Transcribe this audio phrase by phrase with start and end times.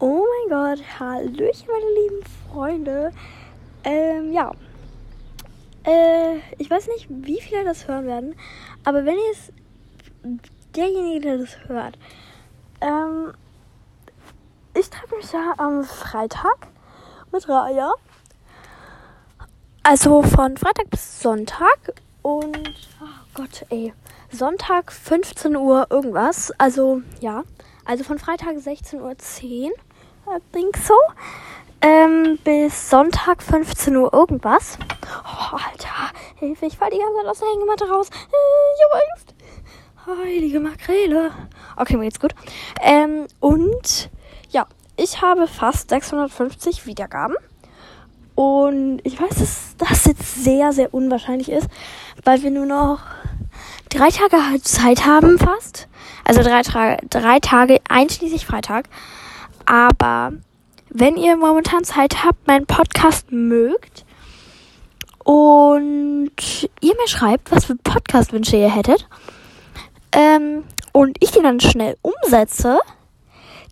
[0.00, 3.12] Oh mein Gott, Hallöchen, meine lieben Freunde.
[3.82, 4.52] Ähm, ja.
[5.84, 8.36] Äh, ich weiß nicht, wie viele das hören werden,
[8.84, 9.52] aber wenn ihr es,
[10.76, 11.98] derjenige, der das hört,
[12.80, 13.32] ähm,
[14.72, 16.68] ich treffe mich ja am Freitag
[17.32, 17.92] mit Raya.
[19.82, 22.56] Also von Freitag bis Sonntag und,
[23.00, 23.92] oh Gott, ey,
[24.30, 26.52] Sonntag 15 Uhr irgendwas.
[26.56, 27.42] Also, ja.
[27.84, 29.72] Also von Freitag 16.10 Uhr,
[30.30, 30.94] I think so.
[31.80, 34.78] Ähm, bis Sonntag 15 Uhr irgendwas.
[35.24, 38.10] Oh, Alter, Hilfe, ich fall die ganze Zeit aus der Hängematte raus.
[38.10, 39.34] Ich hab Angst.
[40.22, 41.30] Heilige Makrele.
[41.76, 42.34] Okay, mir geht's gut.
[42.82, 44.10] Ähm, und
[44.50, 47.36] ja, ich habe fast 650 Wiedergaben.
[48.34, 51.68] Und ich weiß, dass das jetzt sehr, sehr unwahrscheinlich ist,
[52.24, 53.00] weil wir nur noch
[53.88, 55.88] drei Tage Zeit haben fast.
[56.24, 56.62] Also drei,
[57.08, 58.88] drei Tage einschließlich Freitag.
[59.68, 60.32] Aber
[60.88, 64.06] wenn ihr momentan Zeit habt, meinen Podcast mögt
[65.24, 66.30] und
[66.80, 69.06] ihr mir schreibt, was für Podcast-Wünsche ihr hättet
[70.12, 72.78] ähm, und ich die dann schnell umsetze,